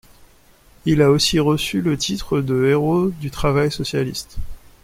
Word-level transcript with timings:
Il 0.85 1.03
a 1.03 1.11
aussi 1.11 1.37
reçu 1.39 1.79
le 1.81 1.95
titre 1.95 2.41
de 2.41 2.65
Héros 2.65 3.09
du 3.11 3.29
travail 3.29 3.71
socialiste. 3.71 4.37